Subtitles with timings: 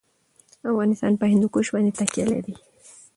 [0.71, 2.53] افغانستان په هندوکش باندې تکیه لري.